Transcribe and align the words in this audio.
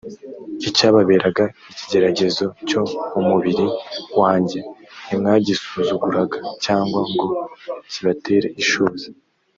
icyababeraga 0.69 1.43
ikigeragezo 1.71 2.45
cyo 2.67 2.81
mu 3.11 3.21
mubiri 3.29 3.65
wanjye 4.19 4.59
ntimwagisuzuguraga 5.05 6.37
cyangwa 6.65 7.01
ngo 7.11 7.27
kibatere 7.91 8.47
ishozi 8.63 9.07